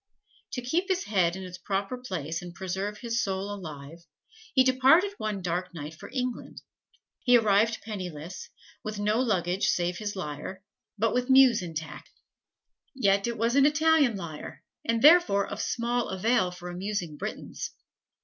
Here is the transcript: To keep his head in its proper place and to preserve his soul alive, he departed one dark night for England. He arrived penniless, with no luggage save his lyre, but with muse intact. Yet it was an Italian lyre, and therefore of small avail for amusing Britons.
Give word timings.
To 0.53 0.63
keep 0.63 0.87
his 0.87 1.03
head 1.03 1.35
in 1.35 1.43
its 1.43 1.59
proper 1.59 1.95
place 1.95 2.41
and 2.41 2.55
to 2.55 2.57
preserve 2.57 2.97
his 2.97 3.21
soul 3.21 3.53
alive, 3.53 3.99
he 4.51 4.63
departed 4.63 5.13
one 5.19 5.43
dark 5.43 5.75
night 5.75 5.93
for 5.93 6.09
England. 6.11 6.63
He 7.19 7.37
arrived 7.37 7.83
penniless, 7.83 8.49
with 8.83 8.97
no 8.97 9.19
luggage 9.19 9.67
save 9.67 9.99
his 9.99 10.15
lyre, 10.15 10.63
but 10.97 11.13
with 11.13 11.29
muse 11.29 11.61
intact. 11.61 12.09
Yet 12.95 13.27
it 13.27 13.37
was 13.37 13.55
an 13.55 13.67
Italian 13.67 14.15
lyre, 14.17 14.63
and 14.83 15.03
therefore 15.03 15.45
of 15.47 15.61
small 15.61 16.09
avail 16.09 16.49
for 16.49 16.71
amusing 16.71 17.15
Britons. 17.15 17.69